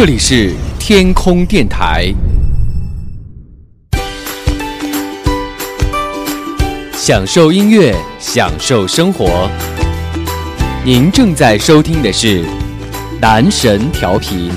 [0.00, 2.14] 这里是天空电台，
[6.92, 9.50] 享受音乐，享受生活。
[10.84, 12.44] 您正在收听的是
[13.20, 14.52] 男神调频。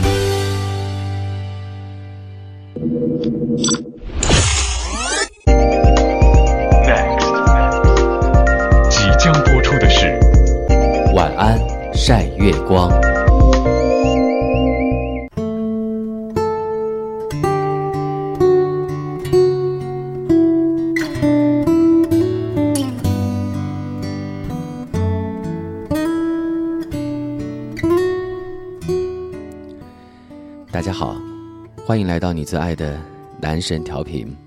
[31.84, 33.02] 欢迎来到你最爱的
[33.42, 34.38] 男神调频，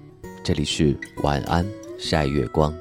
[0.45, 1.67] 这里是晚安
[1.99, 2.73] 晒月光。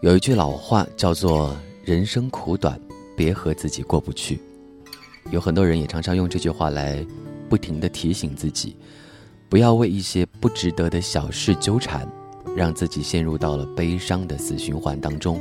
[0.00, 2.78] 有一句老话叫做“人生苦短，
[3.16, 4.40] 别和自己过不去”，
[5.30, 7.06] 有很多人也常常用这句话来
[7.48, 8.76] 不停的提醒自己，
[9.48, 12.06] 不要为一些不值得的小事纠缠，
[12.56, 15.40] 让自己陷入到了悲伤的死循环当中。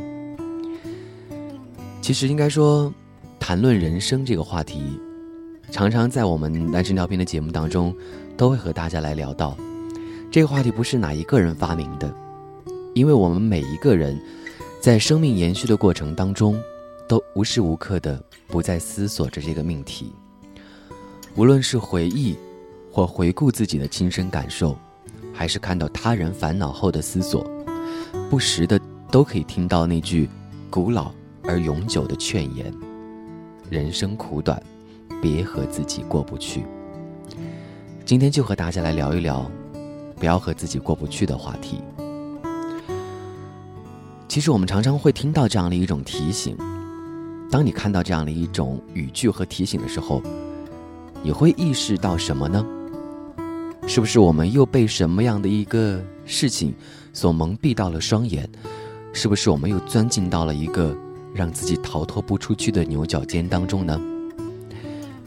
[2.04, 2.94] 其实应该说，
[3.40, 4.80] 谈论人生这个话题。
[5.72, 7.96] 常常在我们男神调频的节目当中，
[8.36, 9.56] 都会和大家来聊到
[10.30, 12.14] 这个话题，不是哪一个人发明的，
[12.94, 14.22] 因为我们每一个人
[14.82, 16.62] 在生命延续的过程当中，
[17.08, 20.12] 都无时无刻的不在思索着这个命题。
[21.36, 22.36] 无论是回忆
[22.92, 24.78] 或回顾自己的亲身感受，
[25.34, 27.50] 还是看到他人烦恼后的思索，
[28.30, 28.78] 不时的
[29.10, 30.30] 都可以听到那句
[30.70, 31.14] 古老
[31.44, 32.72] 而永久的劝言：
[33.70, 34.62] 人生苦短。
[35.22, 36.66] 别和自己过不去。
[38.04, 39.50] 今天就和大家来聊一聊，
[40.18, 41.82] 不要和自己过不去的话题。
[44.28, 46.58] 其实我们常常会听到这样的一种提醒，
[47.50, 50.22] 当你看到这样的一种语句和提醒的时候，
[51.22, 52.66] 你会意识到什么呢？
[53.88, 56.74] 是不是我们又被什么样的一个事情
[57.14, 58.50] 所蒙蔽到了双眼？
[59.14, 60.96] 是不是我们又钻进到了一个
[61.34, 64.00] 让自己逃脱不出去的牛角尖当中呢？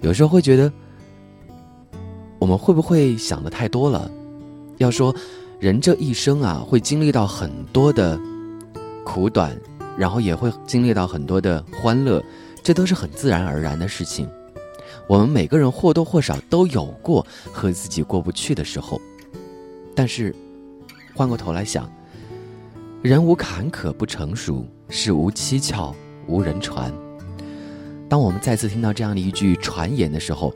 [0.04, 0.70] 有时候会觉得，
[2.38, 4.10] 我们会不会想的太多了？
[4.76, 5.14] 要说
[5.58, 8.20] 人这一生啊，会经历到很多的
[9.02, 9.58] 苦短，
[9.96, 12.22] 然后也会经历到很多的欢乐，
[12.62, 14.28] 这都是很自然而然的事情。
[15.06, 19.00] 我们每个人或多或少都有过和自己过不去的时候，
[19.94, 20.36] 但是
[21.14, 21.90] 换过头来想，
[23.00, 26.92] 人无坎坷不成熟，事无蹊跷无人传。
[28.14, 30.54] 当我们再次听到这样的一句传言的时候，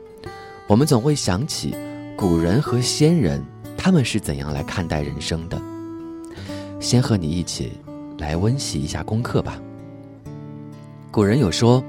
[0.65, 1.75] 我们总会想起
[2.15, 3.43] 古人和先人
[3.77, 5.61] 他们是怎样来看待人生的。
[6.79, 7.73] 先和你一起
[8.17, 9.59] 来温习一下功课吧。
[11.11, 11.83] 古人有说：“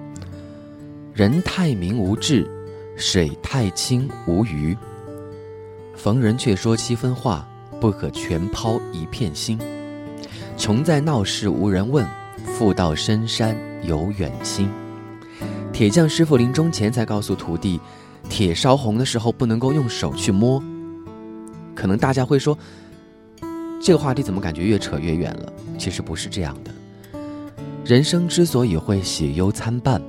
[1.14, 2.50] 人太明无智，
[2.96, 4.76] 水太清无鱼。
[5.94, 7.48] 逢人却说七分话，
[7.80, 9.56] 不可全抛一片心。
[10.56, 12.04] 穷在闹市无人问，
[12.58, 14.68] 富到深山有远亲。”
[15.80, 17.80] 铁匠师傅临终前才告诉徒弟，
[18.28, 20.62] 铁烧红的时候不能够用手去摸。
[21.74, 22.54] 可能大家会说，
[23.80, 25.50] 这个话题怎么感觉越扯越远了？
[25.78, 26.70] 其实不是这样的。
[27.82, 30.02] 人生之所以会喜忧参半，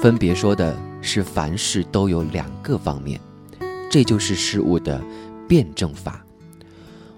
[0.00, 3.20] 分别说的是凡事都有两个方面，
[3.90, 5.02] 这就是事物的
[5.48, 6.24] 辩证法。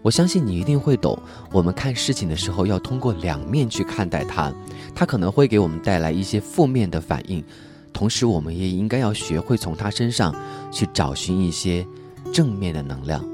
[0.02, 1.18] 我相信你一定会懂，
[1.52, 4.52] 我们看事情的时候要通过两面去看待它。
[4.94, 7.44] 它可能会给我们带来一些负面的反应，
[7.92, 10.34] 同时我们也应该要学会从他身上
[10.72, 11.86] 去找寻一些
[12.32, 13.24] 正面的能量。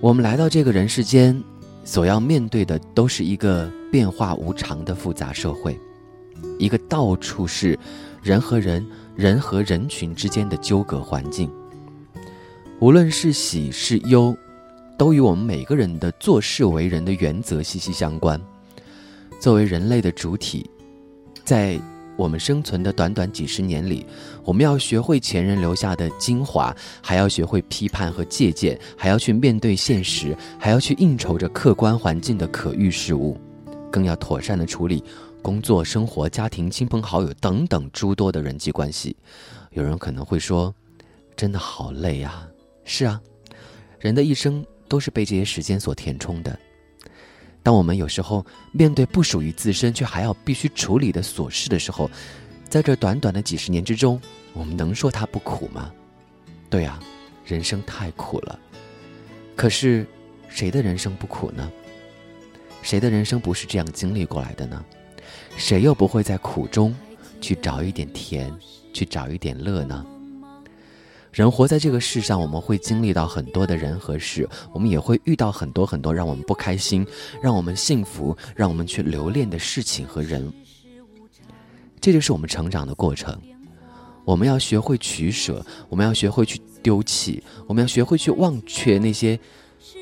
[0.00, 1.42] 我们来到这个人世间，
[1.84, 5.78] 所要面对的都是一个变化无常的复杂社会，
[6.58, 7.78] 一个到处是
[8.22, 11.50] 人和人、人和人群之间的纠葛环境。
[12.78, 14.36] 无论是喜是忧，
[14.96, 18.40] 都与我们每个人的做事为人的原则息息相关。
[19.38, 20.68] 作为人类的主体，
[21.44, 21.78] 在
[22.16, 24.06] 我们生存的短短几十年里，
[24.42, 33.38] 我们要学会前人留下的精华，还要学会批判和借鉴，还要去面对现实，还要去应酬着客观环境的可遇事物，
[33.90, 35.04] 更要妥善的处理
[35.42, 39.14] 工作、生活、家庭、亲朋好友等等诸多的人际关系。
[39.72, 40.74] 有人可能会说
[41.36, 42.48] ：“真的好累啊！”
[42.82, 43.20] 是啊，
[44.00, 46.58] 人的一生都是被这些时间所填充的。
[47.62, 52.10] 当我们有时候面对不属于自身却还要必须处理的琐事的时候，
[52.68, 54.20] 在这短短的几十年之中，
[54.52, 55.92] 我们能说它不苦吗？
[56.70, 56.98] 对呀，
[57.44, 58.58] 人生太苦了。
[59.56, 60.06] 可是，
[60.48, 61.70] 谁的人生不苦呢？
[62.82, 64.84] 谁的人生不是这样经历过来的呢？
[65.56, 66.94] 谁又不会在苦中
[67.40, 68.52] 去找一点甜，
[68.92, 70.06] 去找一点乐呢？
[71.36, 77.06] 人活在这个世上，我们会经历到很多的人和事，我们也会遇到很多很多让我们不开心、
[77.42, 80.50] 让我们幸福、让我们去留恋的事情和人。
[82.00, 83.38] 这就是我们成长的过程。
[84.24, 89.38] 我们要学会取舍，我们要学会去丢弃，我们要学会去忘却那些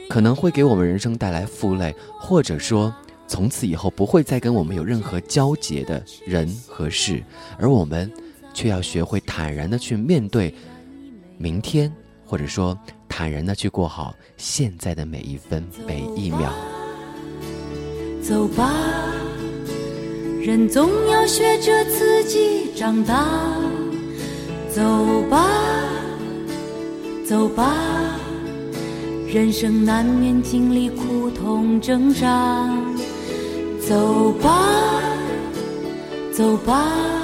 [0.08, 2.94] 可能会给我们人生带来负累，或者说
[3.26, 7.20] 从此以后不会再跟我们有任何交集的人和事，
[7.58, 8.08] 而我们
[8.52, 10.54] 却要学会坦然的去面对。
[11.36, 11.92] 明天，
[12.24, 12.78] 或者说
[13.08, 16.52] 坦然的去过好现在的每一分每一秒。
[18.22, 18.72] 走吧，
[20.40, 23.26] 人总要学着自己长大。
[24.70, 24.82] 走
[25.30, 25.48] 吧，
[27.26, 27.74] 走吧，
[29.28, 32.68] 人生难免经历苦痛挣扎。
[33.86, 35.02] 走吧，
[36.32, 37.23] 走吧。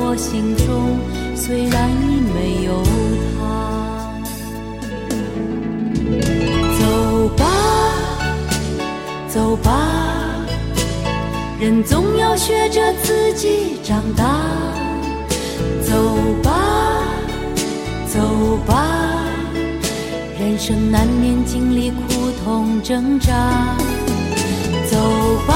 [0.00, 0.98] 我心中，
[1.34, 2.82] 虽然已没有
[3.34, 3.40] 他。
[6.78, 7.44] 走吧，
[9.28, 9.68] 走吧，
[11.60, 14.40] 人总要学着自己长大。
[15.82, 15.92] 走
[16.42, 17.02] 吧，
[18.06, 18.86] 走吧，
[20.38, 23.76] 人生难免经历苦痛挣扎。
[24.88, 24.96] 走
[25.46, 25.54] 吧，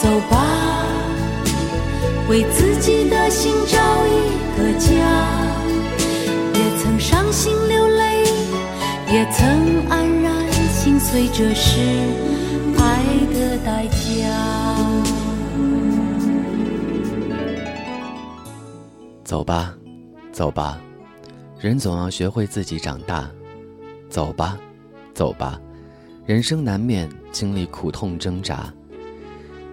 [0.00, 0.36] 走吧，
[2.28, 4.90] 为自己的心找一个家。
[6.54, 8.24] 也曾伤心流泪，
[9.12, 11.80] 也曾黯然心碎，这是
[12.78, 13.94] 爱的代价。
[19.24, 19.74] 走吧，
[20.32, 20.80] 走吧，
[21.58, 23.28] 人总要学会自己长大。
[24.08, 24.56] 走吧，
[25.12, 25.60] 走吧。
[26.24, 28.72] 人生难免经历苦痛挣扎，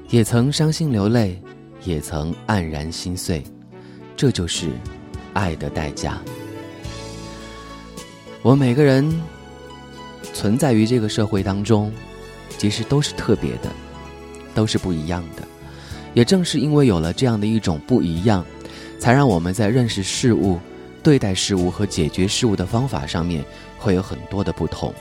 [0.10, 1.42] 也曾伤心流泪，
[1.84, 3.44] 也曾黯然心碎，
[4.16, 4.70] 这就是
[5.34, 6.22] 爱的代价。
[8.42, 9.22] 我们每个人
[10.34, 11.92] 存在于这个社会当中，
[12.58, 13.70] 其实都是特别的，
[14.54, 15.44] 都是不一样的。
[16.14, 18.46] 也正是因为有了这样的一种不一样，
[19.00, 20.60] 才让我们在认识事物、
[21.02, 23.46] 对待事物和解决事物的方法上面
[23.78, 24.94] 会有很多的不同。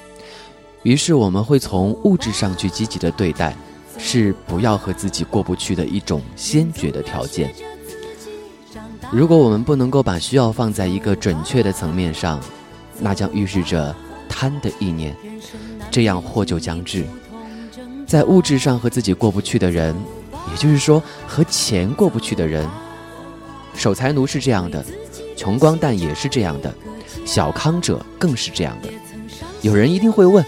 [0.82, 3.54] 于是我们会从物质上去积极的对待，
[4.02, 7.54] 是不要和自己过不去的一种先决的条件。
[9.12, 12.40] 如果我们不能够把需要放在一个准确的层面上，
[12.98, 13.94] 那将预示着
[14.28, 15.14] 贪的意念，
[15.90, 17.04] 这样祸就将至。
[18.06, 19.94] 在物质上和自己过不去的人，
[20.50, 22.68] 也就是说和钱过不去的人，
[23.74, 24.84] 守财奴是这样的，
[25.36, 26.72] 穷光蛋也是这样的，
[27.24, 28.88] 小康者更是这样的。
[29.60, 30.44] 有人一定会问。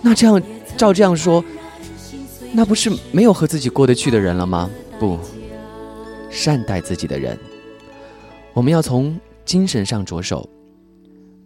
[0.00, 0.40] 那这样，
[0.76, 1.44] 照这样说，
[2.54, 4.70] 那不是没有和自己过得去的人了吗？
[5.00, 5.18] 不，
[6.30, 7.38] 善待自己的人，
[8.52, 10.46] 我们要从精神上着手，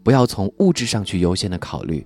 [0.03, 2.05] 不要从物质上去优先的考虑。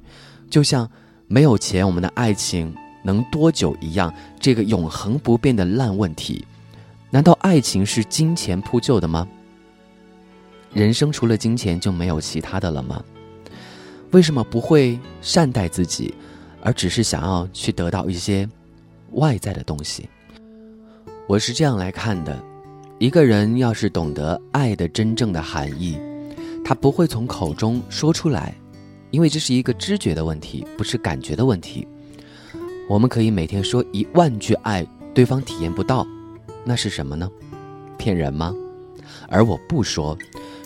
[0.51, 0.89] 就像
[1.29, 6.45] 没有钱，我们的爱情能多久一样，这个永恒不变的烂问题，
[7.11, 9.27] 难道爱情是金钱铺就的吗？
[10.75, 13.03] 人生除了金钱就没有其他的了吗？
[14.11, 16.15] 为什么不会善待自己？
[16.63, 18.47] 而只是想要去得到一些
[19.13, 20.09] 外在的东西，
[21.27, 22.41] 我是这样来看的：
[22.99, 25.99] 一个人要是懂得爱的真正的含义，
[26.65, 28.55] 他不会从口中说出来，
[29.11, 31.87] 因为这是一个知觉的问题，不是感觉的问题。
[32.89, 36.07] 我们可以每天说一万句爱，对方体验不到，
[36.65, 37.29] 那是什么呢？
[37.99, 38.55] 骗人吗？
[39.29, 40.17] 而我不说，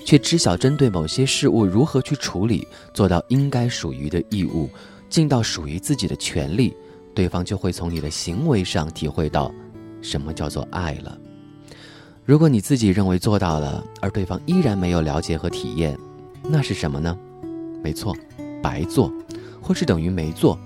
[0.05, 4.69] 却知晓针对某些事物如何去处理，做到应该属于的义务。
[5.11, 6.75] 尽到属于自己的权利，
[7.15, 9.53] 对方就会从你的行为上体会到
[10.03, 11.17] 什么叫做爱了。
[12.25, 15.99] 如果你自己认为做到了，而对方依然没有了解和体验，
[16.43, 17.17] 那是什么呢？
[17.83, 18.17] 没错，
[18.63, 19.13] 白做，
[19.61, 20.59] 或是等于没做。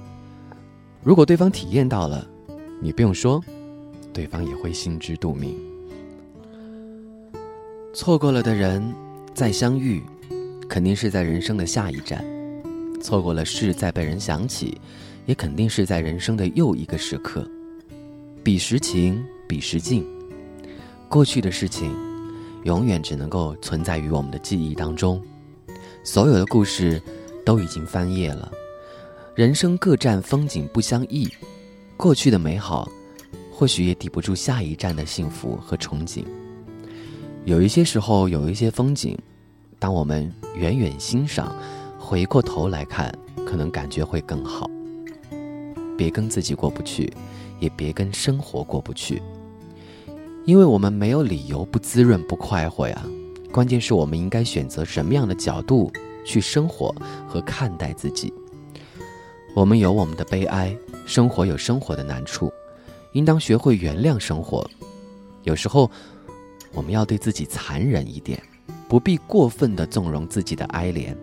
[1.02, 2.26] 如果对方体验到了，
[2.80, 3.42] 你不用说，
[4.12, 5.56] 对方也会心知肚明。
[7.92, 8.94] 错过了的人，
[9.34, 10.00] 再相遇，
[10.68, 12.20] 肯定是在人生的下一站；
[13.02, 14.80] 错过了事，再被人想起，
[15.28, 17.46] 也肯定是在人生的又一个时刻。
[18.42, 20.02] 彼时情，彼时境。
[21.06, 21.94] 过去的事情，
[22.64, 25.22] 永远只能够存在于我们的记忆当中。
[26.02, 27.00] 所有的故事
[27.44, 28.50] 都已经翻页了，
[29.34, 31.28] 人生各站风景不相异。
[31.94, 32.90] 过去的美好，
[33.52, 36.24] 或许也抵不住下一站的幸福和憧憬。
[37.44, 39.14] 有一些时候，有一些风景，
[39.78, 41.54] 当我们远远欣赏，
[41.98, 44.70] 回过头来看，可能感觉会更好。
[45.98, 47.12] 别跟自己过不去，
[47.58, 49.20] 也别跟生活过不去。
[50.46, 53.04] 因为我们没有理由不滋润、不快活呀。
[53.52, 55.92] 关键是我们应该选择什么样的角度
[56.24, 56.94] 去生活
[57.26, 58.32] 和看待自己。
[59.54, 60.74] 我们有我们的悲哀，
[61.04, 62.52] 生活有生活的难处，
[63.12, 64.64] 应当学会原谅生活。
[65.42, 65.90] 有时候，
[66.72, 68.40] 我们要对自己残忍一点，
[68.88, 71.16] 不必过分的纵容自己的哀怜。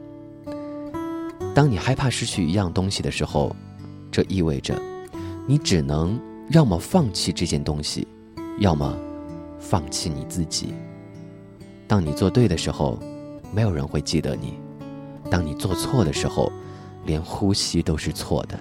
[1.54, 3.56] 当你害怕失去一样东西的时候，
[4.16, 4.82] 这意味着
[5.46, 6.18] 你只能
[6.52, 8.08] 要么放弃这件东西，
[8.60, 8.98] 要么。
[9.60, 10.74] 放弃你自己。
[11.86, 12.98] 当你做对的时候，
[13.54, 14.54] 没有人会记得你；
[15.30, 16.50] 当你做错的时候，
[17.04, 18.58] 连呼吸都是错的。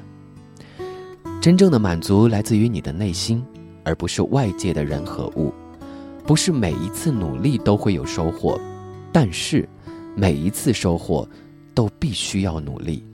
[1.40, 3.44] 真正的满足来自于你的内心，
[3.84, 5.54] 而不是外界的人和物。
[6.26, 8.58] 不是每一次努力都会有收获，
[9.12, 9.68] 但是
[10.16, 11.28] 每一次收获
[11.72, 13.04] 都必须要努力。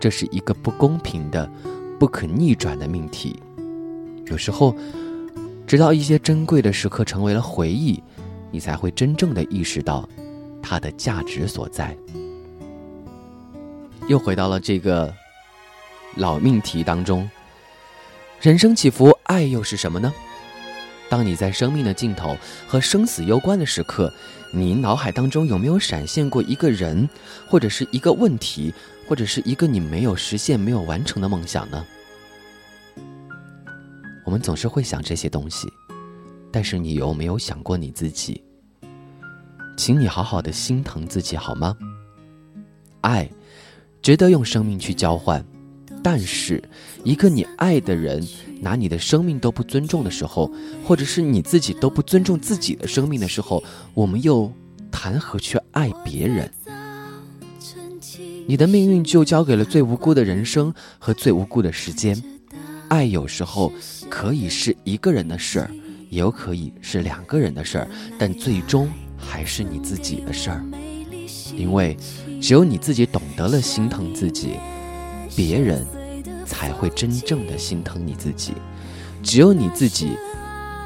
[0.00, 1.50] 这是一个不公平的、
[1.98, 3.38] 不可逆转的命题。
[4.26, 4.74] 有时候。
[5.66, 8.00] 直到一些珍贵的时刻成为了回忆，
[8.52, 10.08] 你才会真正的意识到
[10.62, 11.92] 它的价值所在。
[14.06, 15.12] 又回到了这个
[16.14, 17.28] 老命题当中：
[18.40, 20.14] 人生起伏，爱又是什么呢？
[21.08, 22.36] 当你在生命的尽头
[22.68, 24.14] 和生死攸关的时刻，
[24.52, 27.08] 你脑海当中有没有闪现过一个人，
[27.48, 28.72] 或者是一个问题，
[29.08, 31.86] 或者是一个你没有实现、没有完成的梦想呢？
[34.24, 35.68] 我们总是会想这些东西，
[36.50, 38.42] 但是你有没有想过你自己？
[39.76, 41.76] 请你好好的心疼自己好吗？
[43.02, 43.30] 爱，
[44.02, 45.44] 值得用生命去交换，
[46.02, 46.60] 但是
[47.04, 48.26] 一个你爱的人
[48.60, 50.50] 拿你的生命都不尊重的时候，
[50.84, 53.62] 或者是你自己都不尊重自己的生命的时候，
[53.94, 54.52] 我们又
[54.90, 56.50] 谈何去爱别人？
[58.48, 62.16] 你的命运就交给了最无辜的人生和最无辜的时间。
[62.88, 63.72] 爱有时候
[64.08, 65.70] 可以是一个人的事儿，
[66.08, 70.64] 也有可以是两个人的事儿，但最终还是你自己的事儿。
[71.56, 71.96] 因为
[72.40, 74.52] 只有你自己懂得了心疼自己，
[75.34, 75.84] 别人
[76.46, 78.52] 才会真正的心疼你自己。
[79.22, 80.16] 只有你自己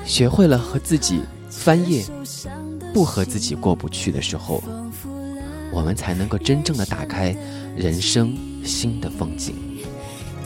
[0.06, 2.02] 学会了和自己翻页，
[2.94, 4.62] 不和自己过不去的时候，
[5.72, 7.34] 我们才能够真正的打开
[7.76, 9.54] 人生新的风景。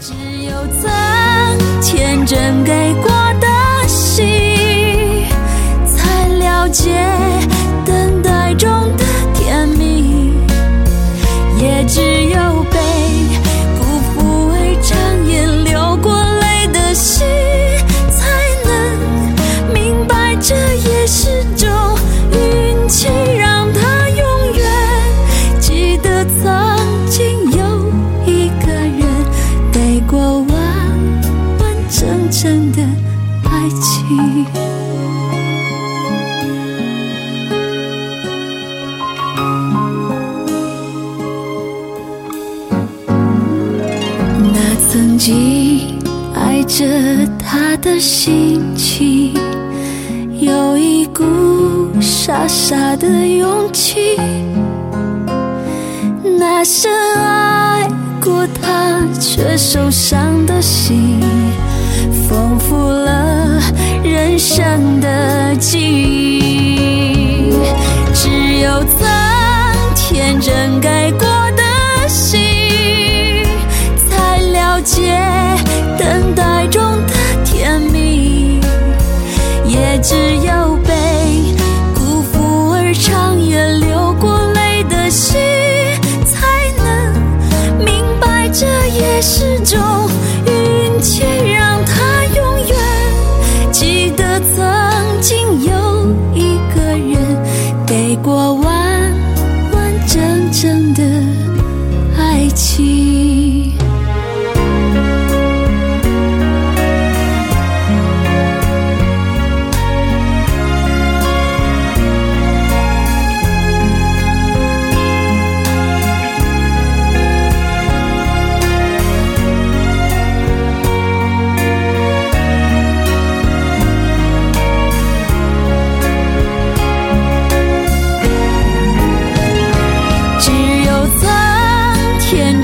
[0.00, 0.12] 只
[0.45, 0.52] 有
[0.83, 0.90] 曾
[1.81, 3.09] 天真给过
[3.40, 3.47] 的
[3.88, 5.25] 心，
[5.87, 6.90] 才了解
[34.07, 34.11] 那
[44.91, 45.99] 曾经
[46.35, 46.85] 爱着
[47.39, 49.33] 他的心情，
[50.39, 51.25] 有一股
[51.99, 54.19] 傻傻的勇气。
[56.39, 57.89] 那深爱
[58.23, 61.21] 过他却受伤的心，
[62.29, 63.24] 丰富了
[64.25, 67.50] 人生的记忆。
[68.14, 68.31] 只
[68.62, 69.07] 有曾
[69.95, 72.40] 天真给过的心。
[74.09, 75.21] 才了解
[75.99, 77.12] 等待中的
[77.45, 78.61] 甜蜜，
[79.66, 80.75] 也只有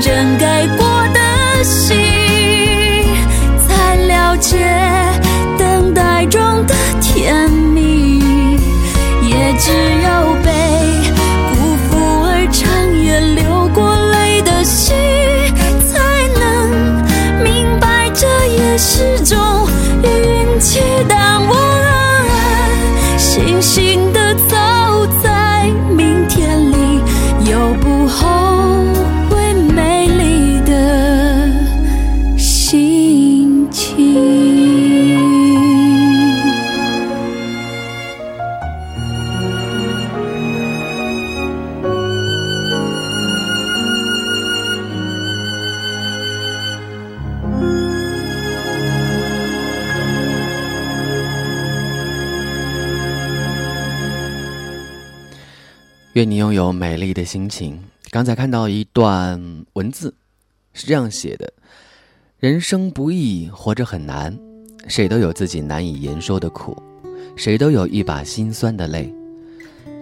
[0.01, 2.00] 整改过的心。
[56.13, 57.81] 愿你拥有美丽的心情。
[58.09, 59.41] 刚才看到一段
[59.73, 60.13] 文字，
[60.73, 61.53] 是这样写的：
[62.37, 64.37] 人生不易，活着很难，
[64.89, 66.75] 谁都有自己难以言说的苦，
[67.37, 69.13] 谁都有一把心酸的泪。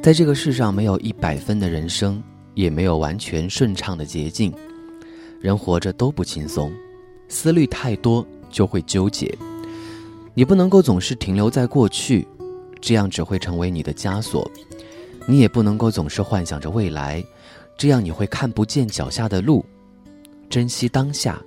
[0.01, 2.23] 在这个世上，没有一百分的人生，
[2.55, 4.51] 也没有完全顺畅的捷径。
[5.39, 6.73] 人活着都不轻松，
[7.27, 9.31] 思虑太多就会纠结。
[10.33, 12.27] 你不能够总是停留在过去，
[12.81, 14.49] 这样只会成为你的枷锁。
[15.27, 17.23] 你也不能够总是幻想着未来，
[17.77, 19.63] 这样你会看不见脚下的路。
[20.49, 21.39] 珍惜当下，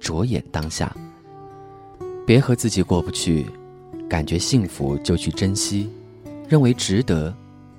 [0.00, 0.94] 着眼当下。
[2.26, 3.46] 别和自己过不去，
[4.08, 5.88] 感觉幸福就去珍惜，
[6.48, 7.32] 认为值得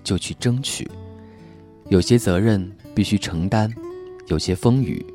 [0.03, 0.89] 就去争取。
[1.89, 3.73] 有些责任必须承担，
[4.27, 5.05] 有些风雨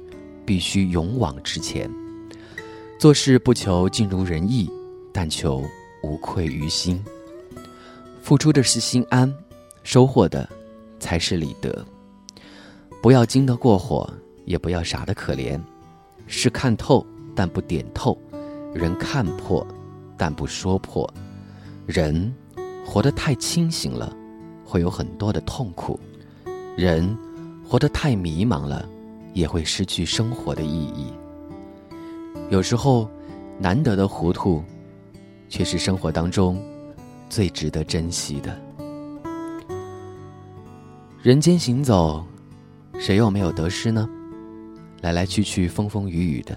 [0.45, 1.91] 必须勇往直前。
[2.99, 4.71] 做事不求尽如人意，
[5.13, 5.65] 但求
[6.03, 7.03] 无愧于心。
[8.23, 9.35] 付出的是心安。
[9.85, 10.49] 收获的
[10.99, 11.85] 才是理德。
[13.01, 14.13] 不要精得过火，
[14.47, 15.61] 也不要傻得可怜。
[16.27, 18.17] 是看透，但不点透；
[18.75, 19.65] 人看破，
[20.17, 21.09] 但不说破。
[21.87, 22.35] 人
[22.85, 24.17] 活得太清醒了，
[24.65, 26.01] 会有很多的痛苦；
[26.77, 27.17] 人
[27.63, 28.89] 活得太迷茫了，
[29.35, 31.13] 也会失去生活的意义。
[32.49, 33.07] 有时候，
[33.59, 34.65] 难得的糊涂，
[35.51, 36.59] 却是生活当中
[37.29, 38.59] 最值得珍惜的。
[41.25, 42.23] 人间行走，
[42.99, 44.07] 谁又没有得失呢？
[45.01, 46.55] 来来去去，风风雨雨的，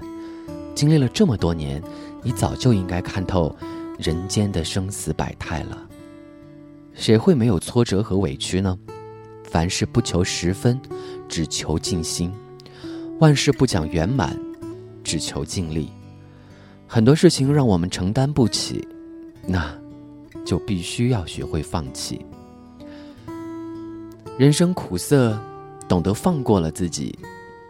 [0.76, 1.82] 经历了这么多年，
[2.22, 3.56] 你早就应该看透
[3.98, 5.88] 人间的生死百态了。
[6.94, 8.78] 谁会没有挫折和委屈呢？
[9.46, 10.78] 凡事不求十分，
[11.30, 12.30] 只求尽心；
[13.22, 14.38] 万事不讲圆满，
[15.02, 15.90] 只求尽力。
[16.86, 18.86] 很多事情让我们承担不起，
[19.46, 19.74] 那
[20.46, 22.20] 就必须要学会放弃。
[24.38, 25.36] 人生苦涩，
[25.88, 27.17] 懂得放过了自己，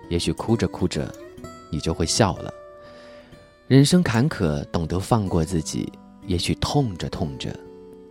[0.10, 1.10] 也许哭着哭着，
[1.70, 2.52] 你就会笑了；
[3.70, 5.90] 人生坎坷，懂得放过自己，
[6.26, 7.58] 也许痛着痛着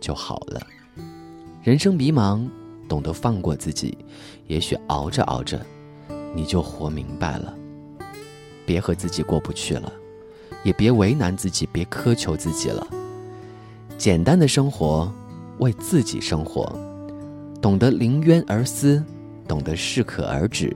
[0.01, 0.59] 就好了；
[1.61, 2.49] 人生迷茫，
[2.89, 3.95] 懂得放过自己，
[4.47, 5.63] 也许熬着熬着，
[6.33, 7.55] 你就活明白了。
[8.65, 9.93] 别和自己过不去了，
[10.63, 12.87] 也别为难自己，别苛求自己了。
[13.99, 15.13] 简单的生活，
[15.59, 16.75] 为自己生活。
[17.61, 19.03] 懂得临渊而思，
[19.47, 20.73] 懂得适可而止，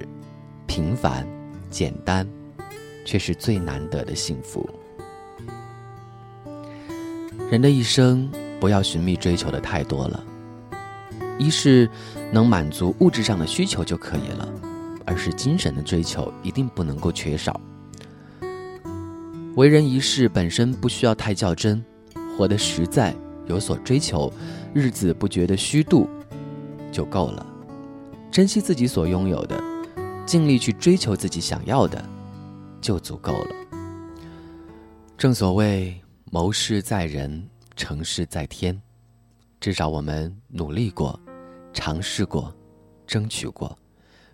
[0.65, 1.25] 平凡、
[1.69, 2.27] 简单，
[3.05, 4.67] 却是最难得的幸福。
[7.49, 10.23] 人的一生，不要寻觅追求的太多了。
[11.37, 11.89] 一是
[12.31, 14.47] 能满足物质上的需求就可以了，
[15.05, 17.59] 而是精神的追求一定不能够缺少。
[19.55, 21.83] 为人一世本身不需要太较真，
[22.37, 23.13] 活得实在，
[23.47, 24.31] 有所追求，
[24.73, 26.07] 日子不觉得虚度。
[26.91, 27.45] 就够了，
[28.31, 29.61] 珍惜自己所拥有的，
[30.25, 32.03] 尽力去追求自己想要的，
[32.81, 33.55] 就足够了。
[35.17, 38.79] 正所谓谋事在人，成事在天，
[39.59, 41.19] 至少我们努力过，
[41.73, 42.53] 尝试过，
[43.07, 43.77] 争取过，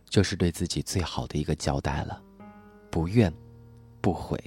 [0.10, 2.22] 就是对自己最好的一个交代了。
[2.89, 3.32] 不怨，
[4.02, 4.39] 不悔。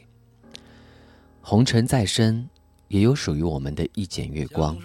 [1.43, 2.49] 红尘再深，
[2.89, 4.77] 也有属于我们的一剪月光。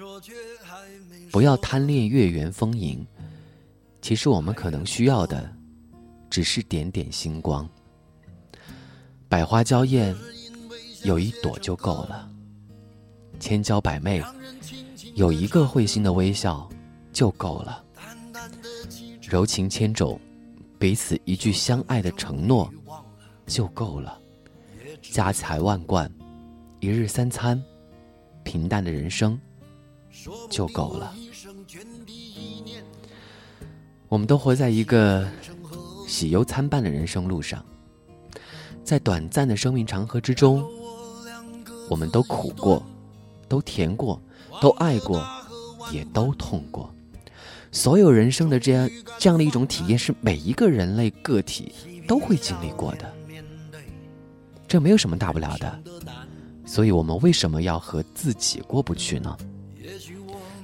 [1.31, 3.05] 不要贪恋月圆风盈，
[4.05, 5.51] 其实我们可能需要的，
[6.29, 7.67] 只是点点星光。
[9.27, 10.15] 百花娇艳，
[11.03, 12.29] 有一朵就够了；
[13.39, 14.21] 千娇百媚，
[15.15, 16.69] 有一个会心的微笑
[17.11, 17.83] 就够了。
[19.23, 20.19] 柔情千种，
[20.77, 22.71] 彼此一句相爱的承诺
[23.47, 24.21] 就够了。
[25.01, 26.07] 家财万贯，
[26.79, 27.59] 一日三餐，
[28.43, 29.35] 平淡的人生
[30.51, 31.11] 就够了。
[34.07, 35.27] 我们都活在一个
[36.07, 37.63] 喜忧参半的人生路上，
[38.83, 40.63] 在短暂的生命长河之中，
[41.89, 42.85] 我们都苦过，
[43.47, 44.21] 都甜过，
[44.61, 45.25] 都爱过，
[45.91, 46.89] 也都痛过。
[47.71, 51.73] 所有人生的这样这样的一种体验，是每一个人类个体
[52.07, 53.11] 都会经历过的，
[54.67, 55.79] 这没有什么大不了的。
[56.65, 59.35] 所以，我们为什么要和自己过不去呢？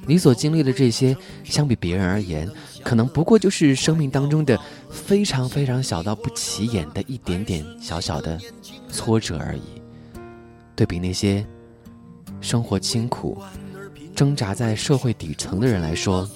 [0.07, 2.49] 你所经历的这些，相比别人而言，
[2.83, 4.59] 可能不过就是生命当中的
[4.89, 8.39] 非常非常小到不起眼的一点点小小的
[8.89, 9.61] 挫折而已。
[10.75, 11.45] 对比那些
[12.41, 13.39] 生活清苦、
[14.15, 16.27] 挣扎在社会底层的人来说，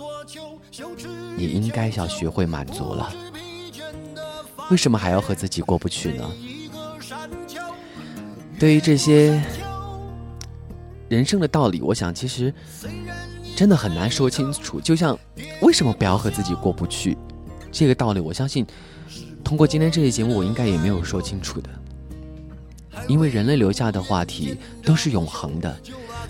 [1.36, 3.12] 你应该要学会满足了。
[4.70, 6.32] 为什么还要和自己过不去呢？
[8.60, 9.42] 对于这些
[11.10, 12.54] 人生的道理，我想其实。
[13.56, 15.18] 真的很难说清楚，就像
[15.62, 17.18] 为什么不要和自己过不去
[17.72, 18.66] 这个道理，我相信
[19.44, 21.70] 通过今天这期节目，我应该也没有说清楚的。
[23.08, 25.78] 因为人类留下的话题都是永恒的，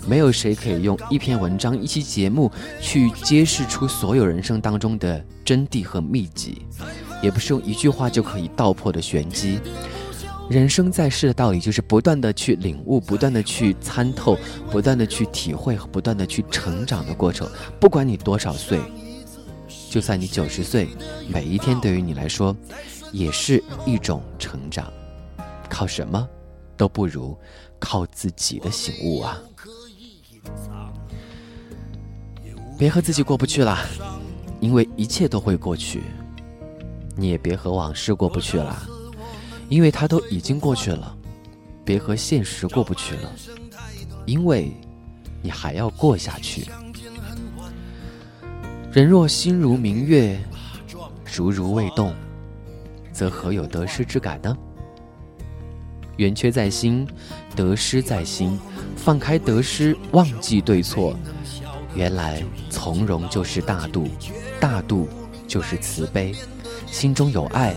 [0.08, 6.64] 没有谁可以用一篇文章、一期节目去揭示出所有人生当中的真谛和秘籍，
[7.22, 9.60] 也不是用一句话就可以道破的玄机。
[10.50, 14.38] 人生在世的道理，就是不断的去领悟，不断的去参透，
[14.70, 17.50] 不断的去体会和不断的去成长的过程。
[17.80, 18.80] 不管你多少岁，
[19.90, 20.88] 就算你九十岁，
[21.28, 22.56] 每一天对于你来说，
[23.12, 24.92] 也是一种成长。
[25.68, 26.28] 靠什么，
[26.78, 27.36] 都不如
[27.80, 29.42] 靠自己的醒悟啊！
[32.78, 33.80] 别和自己过不去了，
[34.60, 36.04] 因为一切都会过去。
[37.16, 38.88] 你也别和往事过不去了。
[39.70, 41.16] 因为它都已经过去了，
[41.84, 43.32] 别和现实过不去了，
[44.26, 44.72] 因为
[45.42, 46.68] 你还要过下去。
[48.92, 50.40] 人若心如明月，
[51.36, 52.14] 如如未动，
[53.12, 54.58] 则何有得失之感呢？
[56.18, 57.06] 圆缺在心，
[57.56, 58.58] 得失在心。
[58.96, 61.16] 放开得失，忘记对错，
[61.94, 64.08] 原来从容就是大度，
[64.60, 65.10] 大度
[65.46, 66.34] 就是慈悲。
[66.88, 67.76] 心中有爱，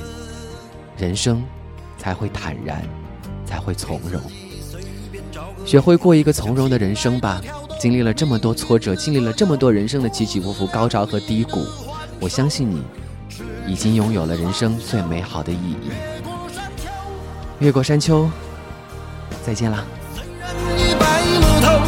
[0.96, 1.44] 人生。
[1.98, 2.82] 才会坦然，
[3.44, 4.22] 才会从容。
[5.66, 7.42] 学会过一个从容的人生吧。
[7.78, 11.64] 经历了这么多挫折，经历了这么多人生的起起伏伏、高潮和低谷，
[12.18, 12.82] 我相信你
[13.68, 15.90] 已经拥有了人生最美好的意义。
[17.60, 18.28] 越过山丘，
[19.44, 19.84] 再见啦。
[21.60, 21.78] 高